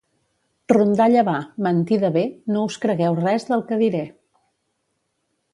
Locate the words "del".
3.53-3.65